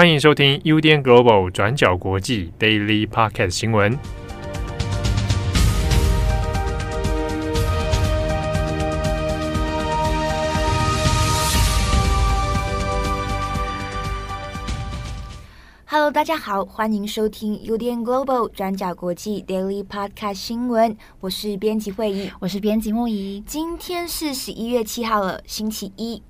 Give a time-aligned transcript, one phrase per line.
[0.00, 3.98] 欢迎收听 UDN Global 转角国际 Daily Podcast 新闻。
[15.84, 20.96] Hello，大家好，欢迎收听 UDN Global 转角国际 Daily Podcast 新闻。
[21.20, 23.44] 我是编辑会议，我是编辑牧宜。
[23.46, 26.22] 今天是十一月七号了，星期一。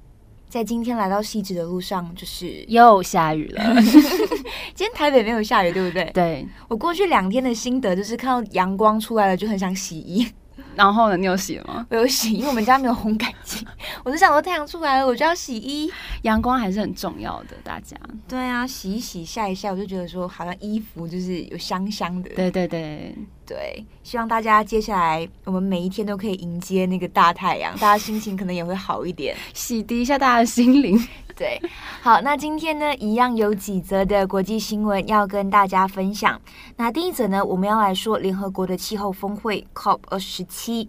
[0.50, 3.62] 在今天来到汐止的路上，就是又下雨了。
[4.74, 6.10] 今天台北没有下雨，对不对？
[6.12, 6.44] 对。
[6.66, 10.26] 我过去两天的心得就是看到阳光出来了，就很想洗衣。
[10.74, 11.86] 然后呢，你有洗了吗？
[11.90, 13.64] 我有洗，因为我们家没有烘干机。
[14.04, 15.90] 我就想说太阳出来了，我就要洗衣。
[16.22, 17.96] 阳光还是很重要的，大家。
[18.28, 22.30] 对啊，洗一洗，晒一晒，我就觉得说好像衣服就是有香香的。
[22.30, 23.14] 对对对。
[23.46, 30.96] 对，希望大家接下来我们每一天都可以迎接那个大太阳，大家心情可能也会好一点， 洗涤一下大家的心灵。
[31.34, 31.60] 对，
[32.00, 36.40] 好，那今天呢，一样有几则的国际新闻要跟大家分享。
[36.76, 40.88] 那第一则呢，我们要来说联合国的气候峰会 COP 二十七。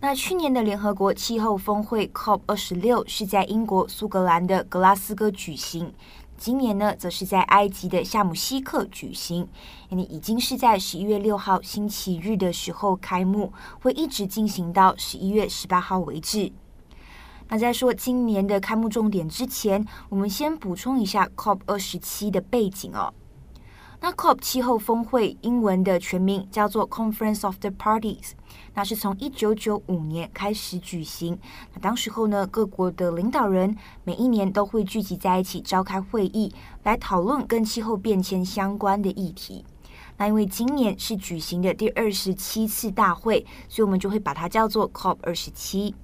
[0.00, 5.92] 那去年的联合国气候峰会 COP 二十六是在英国苏格兰的格拉斯哥举行。
[6.36, 9.48] 今年呢，则是在埃及的夏姆西克举行，
[9.90, 16.52] 已经是在十一月六号星期日的时候开幕，会一直进行到十一月十八号为止。
[17.48, 23.12] 那在说今年的开幕重点之前，我们先补充一下 COP 二十七的背景哦。
[24.00, 28.30] 那 COP 气候峰会英文的全名叫做 Conference of the Parties，
[28.74, 31.36] 那是从一九九五年开始举行。
[31.74, 36.54] 那当时候呢，各国的领导人每一年都会聚集在一起召开会议，
[36.84, 39.64] 来讨论跟气候变迁相关的议题。
[40.16, 45.94] 那因为今年是举行的第二十七次大会，所以我们就会把它叫做 COP 二十七。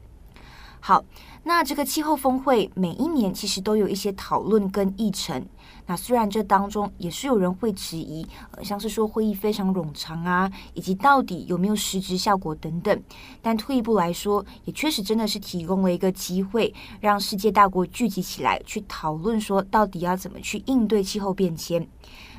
[0.87, 1.03] 好，
[1.45, 5.43] 那这个气候峰会每一年其实都有一些讨论跟议程。
[5.87, 13.03] 那虽然这当中也是有人会质疑，呃，像是说会议非常冗长啊，以及到底有没有实质效果等等。
[13.41, 16.71] 但退一步来说，也确实真的是提供了一个机会，
[17.01, 21.89] 让世界大国聚集起来去讨论说，到底要怎么去应对气候变迁。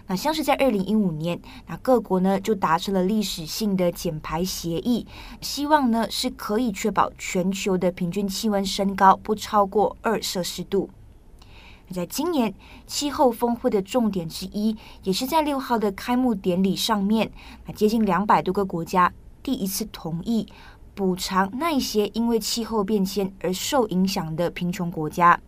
[0.08, 5.08] 那像是在二零一五年，那各国呢就达成了历史性的减排协议，
[5.42, 10.90] 希望呢是可以确保全球的平均气温升高不超过二摄氏度。
[11.92, 12.54] 在今年
[12.88, 17.32] 气候峰会的重点之一，也是在六号的开幕典礼上面，
[17.66, 19.14] 那接近两百多个国家
[19.44, 20.48] 第一次同意
[20.96, 25.40] 补偿那一些因为气候变迁而受影响的贫穷国家。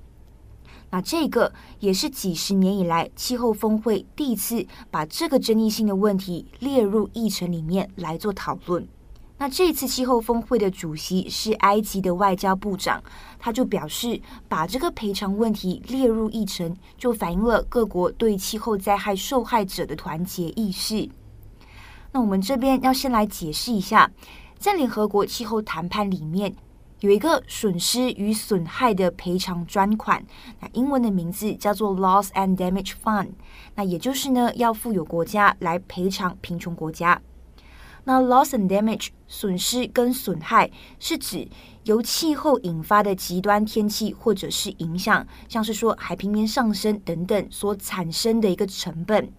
[0.89, 8.87] 那这个也是几十年以来气候峰会第一次把这个争议性的问题列入议程里面来做讨论。
[9.39, 13.03] 那这次气候峰会的主席是埃及的外交部长，
[13.37, 21.07] 他就表示，把这个赔偿问题列入议程，就反映了各国对气候灾害受害者的团结意识。
[22.11, 24.09] 那我们这边要先来解释一下，
[24.57, 26.55] 在联合国气候谈判里面。
[27.02, 30.25] 有一个损失与损害的赔偿专款，
[30.59, 33.30] 那英文的名字叫做 Loss and Damage Fund，
[33.75, 37.22] 那也就是呢要富有国家来赔偿贫穷国家。
[38.06, 41.47] 那 Loss and Damage 损失跟损害是指
[41.84, 49.31] 由气候引发的极端天气或者是影响，像是说海平面上升等等所产生的一个成本。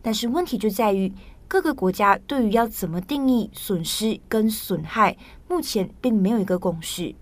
[0.00, 1.12] 但是问题就在于。
[1.48, 5.14] 各个国家对于要怎么定义损失跟损害，
[5.52, 7.14] 目前并没有一个共识。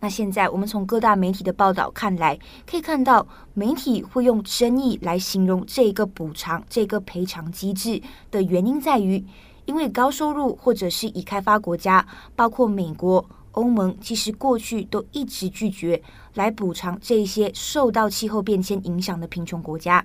[0.00, 2.36] 那现在我们从各大媒体的报道看来，
[2.68, 3.24] 可以看到
[3.54, 8.02] 媒体会用争议来形容这个补偿、这个赔偿机制
[8.32, 9.24] 的原因在于，
[9.66, 16.02] 因为高收入或者是已开发国家，包括美国、欧盟，其实过去都一直拒绝
[16.34, 20.04] 来补偿这些受到气候变迁影响的贫穷国家。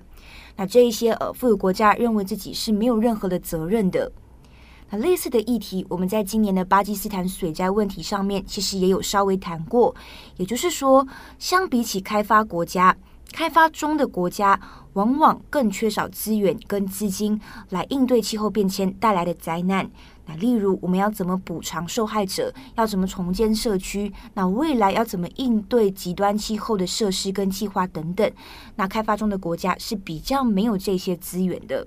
[0.54, 4.12] 那这一些呃富有国家认为自己是没有任何的责任的。
[4.98, 9.94] 类似的议题，我们在今年的巴基斯坦水灾问题上面，其实也有稍微谈过。
[10.36, 11.06] 也就是说，
[11.38, 12.94] 相比起开发国家，
[13.32, 14.60] 开发中的国家
[14.92, 17.40] 往往更缺少资源跟资金
[17.70, 19.90] 来应对气候变迁带来的灾难。
[20.26, 22.52] 那例如，我们要怎么补偿受害者？
[22.76, 24.12] 要怎么重建社区？
[24.34, 28.30] 那未来要怎么应对极端气候的设施跟计划等等？
[28.76, 31.86] 那开发中的国家是比较没有这些资源的。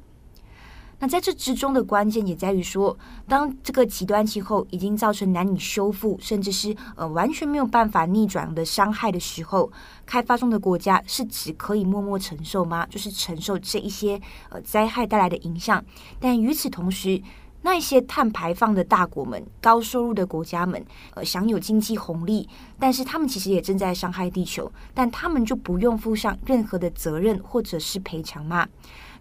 [1.00, 2.98] 那在这之中的关键也在于说，
[3.28, 9.72] 当这个极端气候已经造成难以修复，甚至是呃完全没有办法逆转的伤害的时候，
[10.06, 12.86] 开发中的国家是只可以默默承受吗？
[12.90, 14.20] 就是承受这一些
[14.50, 15.84] 呃灾害带来的影响。
[16.20, 17.22] 但与此同时，
[17.62, 22.48] 那一些碳排放的大国们、高收入的国家们，呃，享有经济红利，
[22.80, 28.68] 但是他们其实也正在伤害地球，但他们就不用负上任何的责任或者是赔偿吗？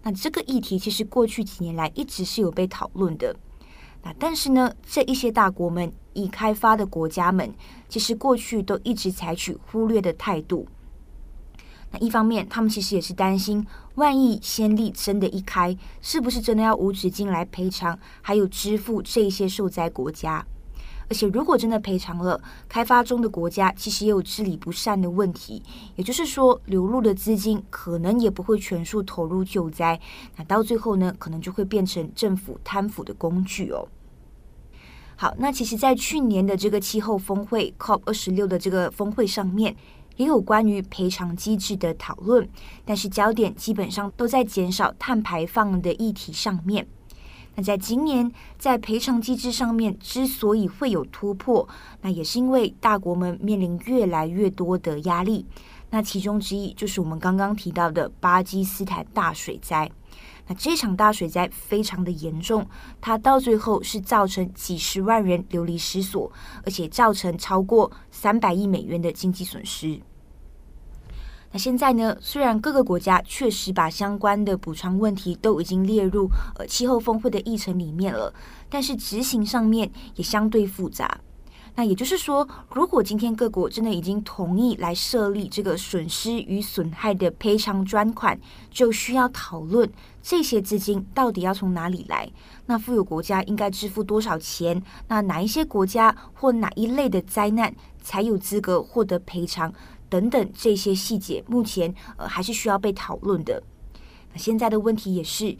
[0.05, 3.35] 那这个议题其实过去几年来一直是有被讨论的。
[4.03, 7.53] 那但是呢，这一些大国们、已开发的国家们，
[7.89, 10.69] 其实过去都一直采取忽略的态度。
[11.91, 20.45] 那一方面，他们其实也是担心，万一先例真的一开，是不是真的要无止境来赔偿，还有支付这些受灾国家？
[21.14, 25.62] 而且，如果真的赔偿了，开发中的国家其实也有治理不善的问题，
[25.94, 30.00] 也就是说，流入的资金可能也不会全数投入救灾，
[30.37, 33.87] 那到最后呢，可能就会变成政府贪腐的工具哦。
[35.14, 39.76] 好，那其实，在去年的这个气候峰会 COP 二十六的这个峰会上面。
[40.16, 42.49] 也有关于赔偿机制的讨论，
[42.84, 46.87] 但是焦点基本上都在减少碳排放的议题上面。
[47.56, 51.69] 那在今年，在赔偿机制上面之所以会有突破，
[52.01, 55.47] 那也是因为大国们面临越来越多的压力。
[55.91, 59.89] 那其中之一就是我们刚刚提到的巴基斯坦大水灾。
[60.47, 62.67] 那这场大水灾非常的严重，
[63.01, 66.31] 它到最后是造成几十万人流离失所，
[66.65, 70.00] 而且造成超过三百亿美元的经济损失。
[71.55, 76.29] 那现在呢，虽然各个国家确实把相关的补偿问题都已经列入
[76.59, 78.35] 呃气候峰会的议程里面了，
[78.69, 81.21] 但是执行上面也相对复杂。
[81.77, 88.37] 那也就是说，如果今天各国真的已经同意来设立这个损失与损害的赔偿专款，
[88.69, 89.89] 就需要讨论
[90.21, 92.29] 这些资金到底要从哪里来。
[92.67, 94.83] 那富有国家应该支付多少钱？
[95.07, 97.73] 那哪一些国家或哪一类的灾难
[98.03, 99.73] 才有资格获得赔偿？
[100.14, 103.61] 等等这些细节，目前呃还是需要被讨论的。
[104.32, 105.56] 那现在的问题也是。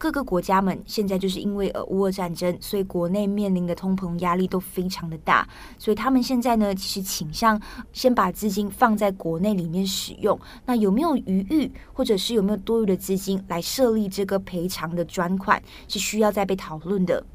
[0.00, 5.44] 各个国家们现在就是因为俄乌俄战争，所以国内面临的通膨压力都非常的大，
[5.76, 7.60] 所以他们现在呢，其实倾向
[7.92, 10.38] 先把资金放在国内里面使用。
[10.64, 17.26] 那有没有余裕，或者是有没有多余的资金来设立这个赔偿的专款，是需要再被讨论的。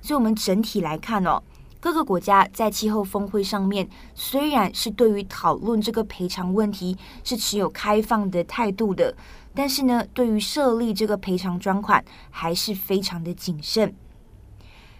[0.00, 1.42] 所以，我们整体来看哦，
[1.84, 9.14] 各个国家在气候峰会上面，虽然是对于讨论这个赔偿问题是持有开放的态度的。
[9.54, 13.94] 但是呢，对于设立这个赔偿专款还是非常的谨慎。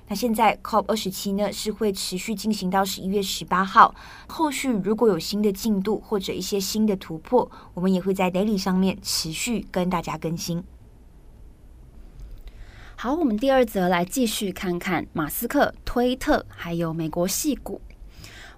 [0.08, 3.94] 那现在 COP 二十七呢是会持续进行到十一月十八号，
[4.28, 10.62] 后续如果有新的进度或者一些新的突破，我们也会在 Daily 上面持续跟大家更新。
[13.04, 17.78] 好，我们第二则来继续看看马斯克、推特还有美国矽谷。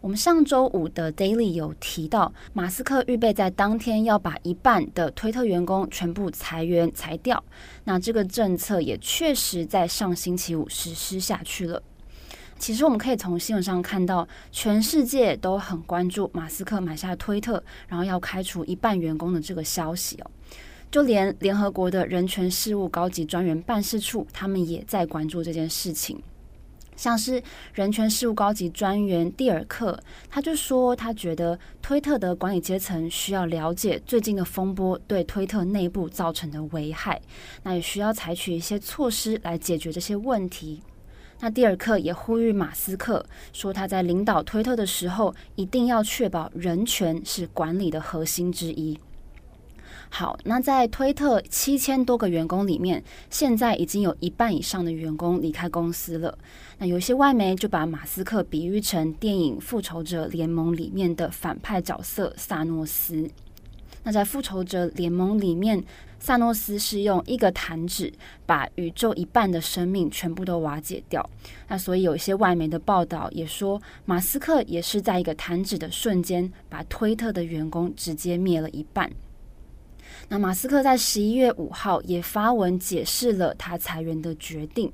[0.00, 7.43] 我们上周五的 Daily 有提到，马斯克预备在当天要把一半的推特员工全部裁员裁掉。
[7.82, 11.82] 那这个政策也确实在上星期五实施下去了。
[12.56, 20.31] 其实我们可以从新闻上看到，全世界都很关注马斯克买下推特，然后要开除一半员工的这个消息哦。
[20.96, 26.19] 就连联合国的人权事务高级专员办事处，他们也在关注这件事情。
[26.96, 27.43] 像是
[27.75, 37.20] 人权事务高级专员蒂尔克，他就说，他觉得推特的管理阶层需要了解最近的风波对推特内部造成的危害，
[37.62, 40.81] 那也需要采取一些措施来解决这些问题。
[41.40, 43.22] 那蒂尔克也呼吁马斯克
[43.52, 48.98] 说，他在领导推特的时候，一定要确保人权是管理的核心之一。
[50.08, 56.39] 好，那在推特七千多个员工里面，现在已经有一半以上的员工离开公司了。
[56.79, 63.29] 那有些外媒就把马斯克比喻成电影《复仇者联盟》里面的反派角色萨诺斯。
[64.05, 65.82] 那在《复仇者联盟》里面，
[66.20, 68.13] 萨诺斯是用一个弹指
[68.46, 71.29] 把宇宙一半的生命全部都瓦解掉。
[71.69, 79.10] 那所以有一些外媒的报道也说，马斯克也是在一个弹指的瞬间，把推特的员工直接灭了一半。
[80.29, 84.93] 那马斯克在十一月五号也发文解释了他裁员的决定。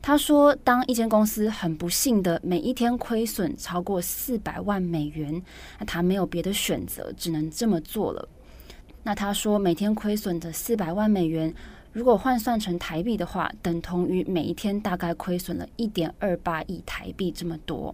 [0.00, 5.42] 他说，当一间公司很不幸的每一天亏损超过四百万美元，
[5.78, 8.28] 那他没有别的选择，只能这么做了。
[9.02, 11.52] 那他说，每天亏损的四百万美元，
[11.92, 17.92] 如果换算成台币的话，等同于每一天大概亏损了一点二八亿台币这么多。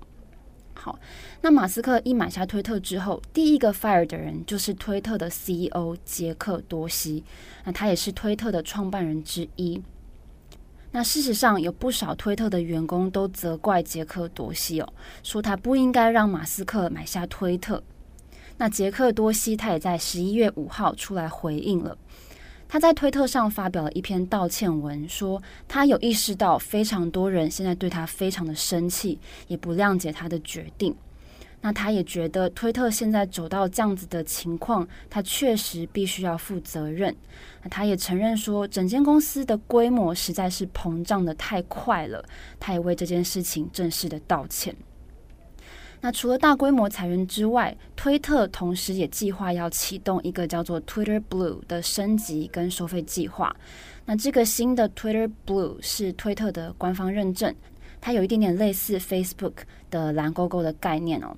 [0.75, 0.99] 好，
[1.40, 7.25] 那马斯克一买下推特之后，第一个 fire 的人就是推特的 CEO 杰克多西，
[7.64, 9.81] 那他也是推特的创办人之一。
[10.90, 17.83] 那事实上，有不少推特的员工都责怪杰克多西哦，说他不应该让马斯克买下推特。
[18.59, 21.99] 那杰克多西他也在十一月五号出来回应了，
[22.68, 30.94] 他在推特上发表了一篇道歉文，说他有意识到非常多人现在对他非常的生气，也不谅解他的决定。
[31.61, 37.14] 那他也觉得推特现在走到这样子的情况，他确实必须要负责任。
[37.62, 42.23] 那他也承认说，整间公司的规模实在是膨胀得太快了，
[42.61, 44.76] 他也为这件事情正式的道歉。
[46.04, 53.56] 那除了大规模裁员之外，推特同时也计划要启动一个叫做 Twitter Blue 的升级跟收费计划。
[54.04, 57.54] 那这个新的 Twitter Blue 是推特的官方认证。
[58.02, 59.54] 它有一点点类似 Facebook
[59.90, 61.34] 的蓝勾勾的概念哦。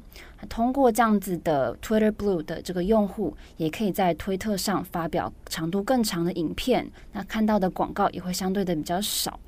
[0.49, 9.38] 通过这样子的 Twitter Blue 的这个用户，也可以在推特上发表长度更长的影片，那看到的广告也会相对的比较少。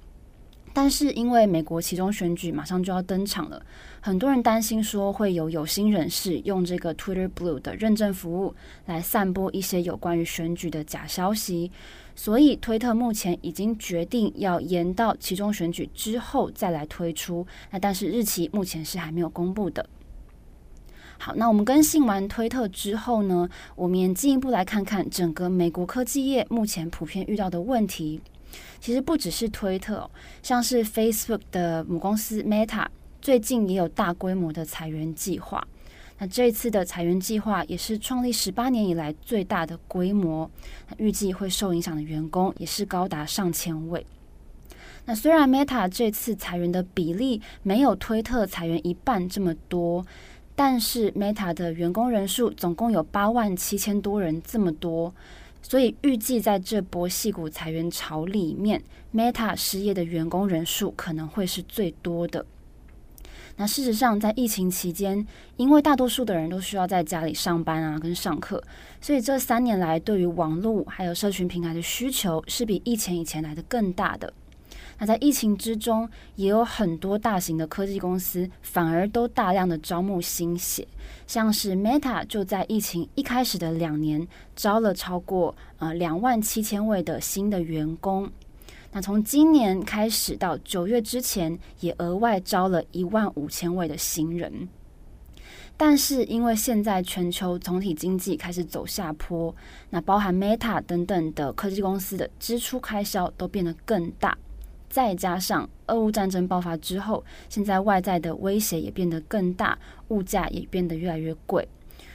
[0.72, 3.60] 但是因为美国其中选举马上就要登场了，
[4.00, 8.54] 很多人担心说会有有心人士用这个 Twitter Blue 的认证服务
[8.86, 11.70] 来散播一些有关于选举的假消息。
[12.14, 17.46] 所以，推特目前已经决定要延到其中选举之后再来推出。
[17.70, 19.88] 那但是日期目前是还没有公布的。
[21.16, 28.20] 好，那我们更新完推特之后呢，我们也进一步来看看整个美国科技业目前普遍遇到的问题。
[28.80, 30.10] 其实不只是推特，
[30.42, 32.86] 像是 Facebook 的母公司 Meta
[33.20, 35.66] 最近也有大规模的裁员计划。
[36.18, 40.50] 那这次的裁员计划也是创立十八年以来最大的规模，
[40.96, 44.04] 预计会受影响的员工也是高达上千位。
[45.04, 50.04] 那虽然 Meta 这次裁员的比例没有推特裁员一半这么多，
[50.54, 55.14] 但是 Meta 的员工人数总共有八万七千多人这么多，
[55.68, 58.82] 所以预计在这波戏骨裁员潮里面
[59.14, 62.46] ，Meta 失业的员工人数可能会是最多的。
[63.56, 65.26] 那事实上，在疫情期间，
[65.58, 68.64] 因为大多数的人都需要在家里上班啊，跟上课，
[68.98, 74.32] 所以这三年来对于网络还有社群平台的需求是比疫情以前来的更大的。
[74.98, 80.86] 那在疫情之中，也有很多大型的科技公司反而都大量的招募新血，
[81.26, 84.26] 像是 Meta 就在疫情一开始的两年
[84.56, 88.28] 招了超过呃两万七千位的新的员工。
[88.90, 94.68] 那从今年开始到九月之前，也额外招了一万五千位的新人。
[95.76, 99.54] 但是因为现在全球总体经济开始走下坡，
[99.90, 104.36] 那包含 Meta 等等的科技公司的支出开销都变得更大。
[104.88, 109.78] 再加上俄乌战争爆发之后，现在外在的威胁也变得更大，
[110.08, 111.68] 物价也变得越来越贵。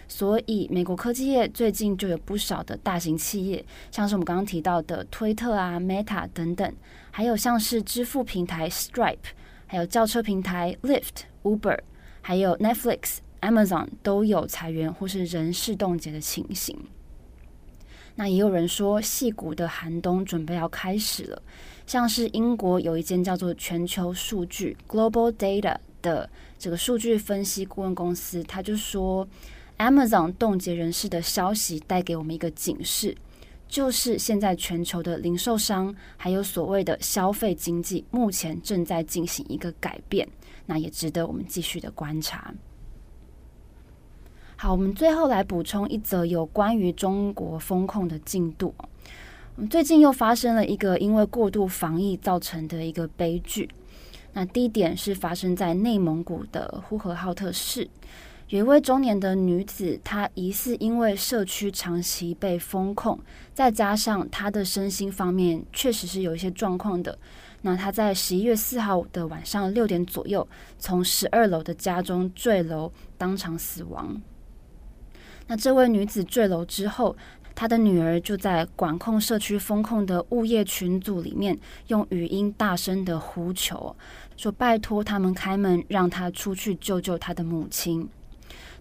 [0.08, 6.72] 所以，美国科技业最近就有不少的大型企业，像是我们刚刚提到的推特啊、Meta 等等，
[7.10, 9.18] 还有像是支付平台 Stripe，
[9.66, 11.80] 还有轿车平台 Lyft、Uber，
[12.22, 16.78] 还有 Netflix、Amazon 都有裁员或是人事冻结的情形。
[18.16, 21.42] 那也有人说，矽谷的寒冬准备要开始了。
[21.86, 29.28] 像是英国有一间叫做全球数据 Global Data 的这个数据分析顾问公司，他就说。
[29.80, 33.18] Amazon 冻结人事的消息带给我们一个警示，
[33.68, 40.30] 就是现在全球的零售商还有所谓的消费经济，目前正在进行一个改变，
[40.68, 42.54] 那也值得我们继续的观察。
[44.64, 48.74] 好，我们最后来补充一则有关于中国封控的进度。
[49.58, 53.70] 我们最近又发生了一个因为过度防疫造成的一个悲剧。
[54.32, 57.90] 那第一点是发生在内蒙古的呼和浩特市。
[58.48, 63.20] 有一位中年的女子，她疑似因为社区长期被封控，
[63.54, 67.20] 再加上她的身心方面确实是有一些状况的。
[67.64, 70.48] 那她在十一月四号的晚上六点左右，
[70.80, 74.22] 从十二楼的家中坠楼，当场死亡。
[75.48, 77.16] 那这位女子坠楼之后，
[77.54, 81.58] 她的女儿就在管控社区封控的物业群组里面，
[81.88, 83.96] 用语音大声的呼求，
[84.38, 88.08] 说拜托他们开门，让她出去救救她的母亲。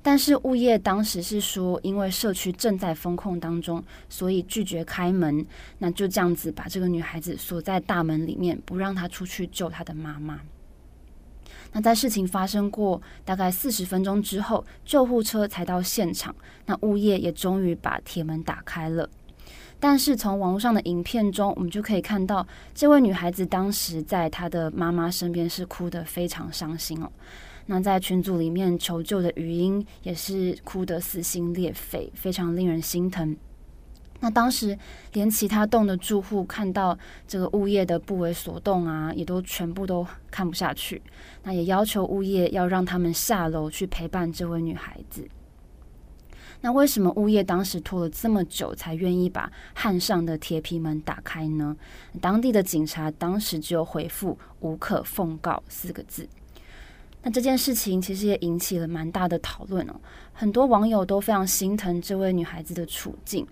[0.04, 5.46] 但是物业当时是说，因为社区正在封控当中，所以拒绝开门。
[5.78, 10.40] 那就这样子把这个女孩子锁在大门里面，不让她出去救她的妈妈。
[11.72, 16.34] 那在事情发生过大概四十分钟之后，救护车才到现场。
[16.66, 19.08] 那物业也终于把铁门打开了。
[19.80, 27.10] 但是从网络上的影片中，我们就可以看到，这位女孩子当时在她的妈妈身边是哭得非常伤心哦。
[27.66, 33.36] 那在群组里面求救的语音也是哭得撕心裂肺，非常令人心疼。
[34.24, 34.78] 那当时
[35.14, 41.02] 连其他栋的住户看到这个物业的不为所动啊，也都全部都看不下去。
[41.42, 45.28] 那也要求物业要让他们下楼去陪伴这位女孩子。
[46.60, 51.76] 那为什么物业当时拖了这么久才愿意把焊上的铁皮门打开呢？
[52.20, 56.28] 当地的警察当时只有回复“无可奉告”四个字。
[57.24, 59.94] 那这件事情其实也引起了蛮大的讨论哦，
[60.32, 63.44] 很多网友都非常心疼这位女孩子的处境。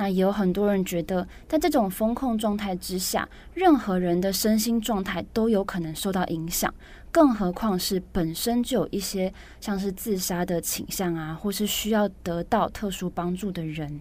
[0.00, 6.72] 那也有很多人觉得，在这种风控状态之下，任何人的身心状态都有可能受到影响，
[7.10, 14.00] 更何况是本身就有一些像是自杀的倾向啊，或是需要得到特殊帮助的人。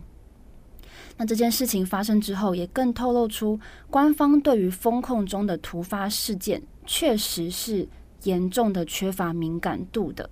[1.18, 7.90] 那这件事情发生之后，也更透露出官方对于风控中的突发事件，确实是
[8.22, 10.30] 严重的缺乏敏感度的。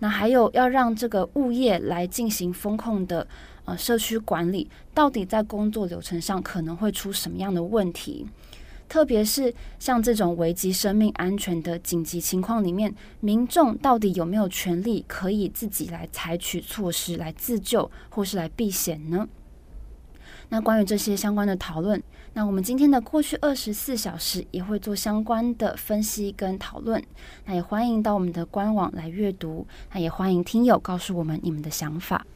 [0.00, 3.24] 那还有要让这个物业来进行风控的。
[3.64, 8.26] 呃，社区管理到底在工作流程上可能会出什么样的问题？
[8.86, 19.26] 特别是像这种危及生命安全的紧急情况里面，民众到底有没有权利可以自己来采取措施来自救或是来避险呢？
[20.50, 22.00] 那关于这些相关的讨论，
[22.34, 27.02] 那我们今天的过去二十四小时也会做相关的分析跟讨论。
[27.46, 32.26] 那也欢迎到我们的官网来阅读，那也欢迎听友告诉我们你们的想法。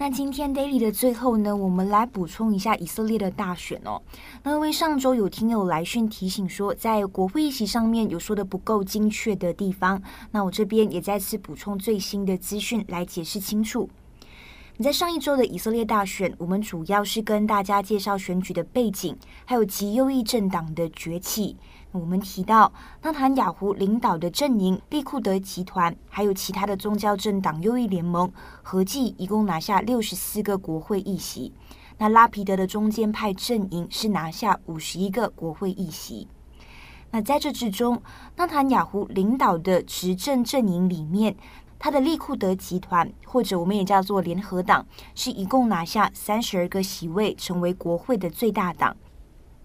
[0.00, 4.00] 那今天 Daily 的最后呢，我们来补充一下以色列的大选哦。
[4.44, 10.00] 那因为上周有听友来讯提醒说，在国会议席上面有说的不够精确的地方，
[10.30, 13.90] 那我这边也再次补充最新的资讯来解释清楚。
[14.76, 21.56] 你在上一周的以色列大选，我们主要是跟大家介绍选举的背景，还有极右翼政党的崛起。
[21.90, 22.70] 我们提到，
[23.02, 28.30] 纳坦雅胡领导的阵营利库德集团，还有其他的宗教政党右翼联盟，
[28.62, 31.52] 合计一共拿下六十四个国会议席。
[31.96, 36.28] 那拉皮德的中间派阵营是拿下五十一个国会议席。
[37.10, 38.00] 那在这之中，
[38.36, 41.34] 纳坦雅胡领导的执政阵营里面，
[41.78, 48.94] 他的利库德集团，或者我们也叫做联合党，是一共拿下三十二个席位，成为国会的最大党。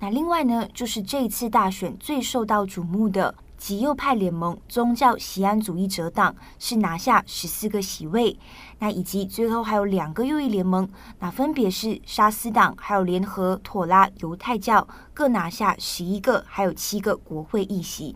[0.04, 8.38] 那另外呢，就是这一次大选最受到瞩目的极右派联盟宗教锡安主义者党是拿下十四个席位，
[8.80, 10.86] 那以及最后还有两个右翼联盟，
[11.20, 18.14] 那分别是沙斯党还有联合妥拉犹太教各拿下十一个，还有七个国会议席。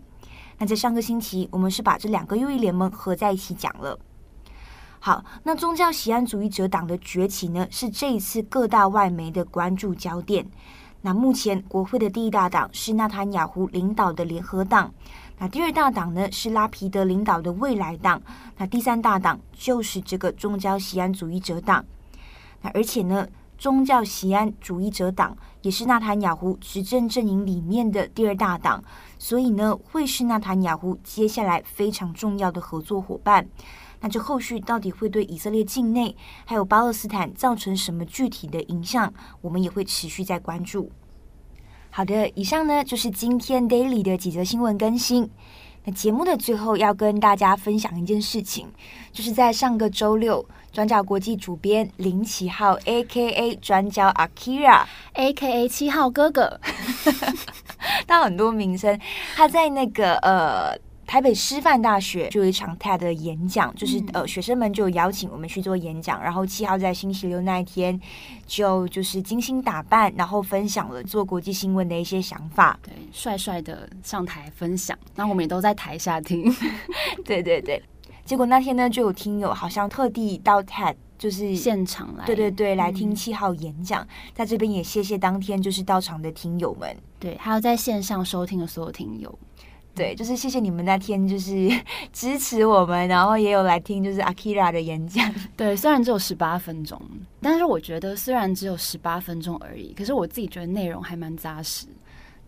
[0.58, 3.98] 那在上个星期，我们是把这两个右翼联盟合在一起讲了。
[5.00, 10.46] 好，那宗教锡安主义者党的崛起呢，是这一次各大外媒的关注焦点。
[11.00, 14.92] 那目前国会的第一大党是纳坦雅胡领导的联合党，
[15.38, 18.20] 那第二大党呢是拉皮德领导的未来党，
[18.56, 21.84] 那第三大党就是这个宗教锡安主义者党。
[22.62, 28.82] 那而且呢，宗教锡安主义者党也是纳坦雅胡执政阵营里面的第二大党，
[29.18, 33.46] 所以呢，会是纳坦雅胡接下来非常重要的合作伙伴。
[34.00, 39.12] 那这后续到底会对以色列境内还有巴勒斯坦造成什么具体的影响？
[39.40, 40.90] 我们也会持续在关注。
[41.90, 45.28] 好的，以上呢就是今天 Daily 的几则新闻更新。
[45.84, 48.68] 那节目的最后要跟大家分享一件事情，
[49.10, 53.56] 就是在上个周六，转角国际主编林奇浩 （A.K.A.
[53.56, 55.68] 转角 Akira），A.K.A.
[55.68, 56.60] 七号哥哥，
[58.06, 59.00] 他很多名声，
[59.34, 60.78] 他在那个呃。
[61.08, 67.98] 台北师范大学就有一场 TED 的演讲，就是呃学生们就邀请我们去做演讲，然后七号在星期六那一天
[68.46, 76.54] 就就是精心打扮，然后分享了做国际新闻的一些想法，对，帅帅的上台分享，那我们也都在台下听，
[77.24, 77.82] 对对对，
[78.26, 89.38] 结果那天呢就有听友好像特地到 TED 就是现场来，对对对，来听七号演讲，嗯、在这边也谢谢当天就是到场的听友们，对，还有在线上收听的所有听友。
[89.98, 91.68] 对，就是谢谢你们那天就是
[92.12, 95.30] 支持我们，然后也有来听就是 Akira 的演讲。
[95.56, 97.00] 对，虽然只有十八分钟，
[97.42, 101.86] 但是我觉得虽然只有十八分钟而已，可是我自己觉得内容还蛮扎实。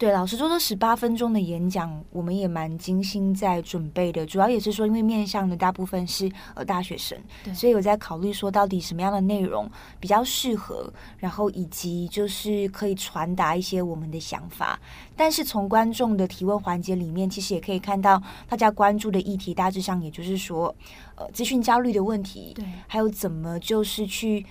[0.00, 4.24] 对，老师说，这十八分钟的演讲，我们也蛮精心在准备的。
[4.24, 14.80] 主要也是说，因为面向的大部分是呃大学生，对所以我在考虑说，到底什么样的内容比较适合，然后以及就是可以传达一些我们的想法。
[15.14, 20.74] 但是从观众的提问环节里面，其实也可以看到大家关注的议题，大致上也就是说，
[21.16, 24.46] 呃，资讯焦虑的问题，对，还有怎么就是去。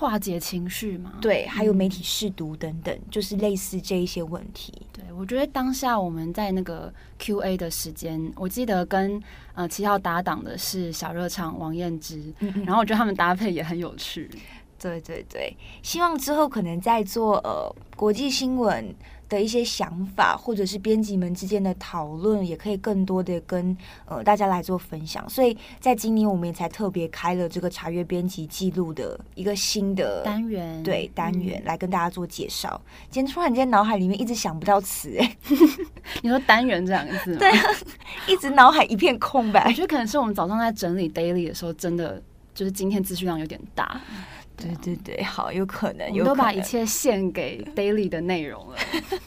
[0.00, 1.12] 化解情绪嘛？
[1.20, 4.72] 对，还有媒体试读等等，嗯、就是类似这一些问题。
[4.90, 9.22] 对，我觉得当下我们在那个 Q&A 的时间，我记得跟
[9.54, 14.30] 呃七号搭档的是小热唱王燕之，嗯嗯然后我觉得他们搭配也很有趣。
[14.78, 18.94] 对对对，希望之后可能在做呃国际新闻
[19.30, 25.26] 的一些想法，或者是编辑们之间的讨论，也可以更多的跟呃大家来做分享。
[25.30, 32.78] 所以在今年，我们也才特别开了这个查阅编辑记录的一个新的单元，对单元、嗯、来跟大家做介绍。
[33.08, 35.36] 今天突然间脑海里面一直想不到词，哎，
[36.20, 37.38] 你说单元这两个字吗？
[37.38, 37.64] 对啊，
[38.26, 39.64] 一直脑海一片空白。
[39.66, 42.20] 我觉得可能是我们早上在整理 daily 的时候，真的
[42.52, 44.00] 就是今天资讯量有点大。
[44.60, 48.76] 对对对，好，有可能，有都把一切献给 daily 的内容了，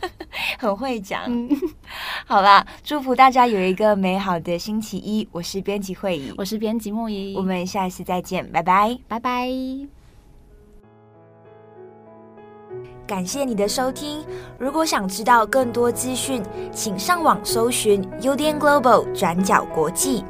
[0.59, 1.23] 很会讲。
[1.27, 1.49] 嗯、
[2.25, 5.27] 好啦，祝福大家有一个美好的星期一。
[5.31, 9.49] 我是编辑会议，我是编辑木仪，我们下一次再见，拜拜，拜拜。
[13.05, 14.23] 感谢你的收听。
[14.57, 16.41] 如果想知道更多资讯，
[16.71, 20.23] 请上网搜寻 UDN Global 转角国际。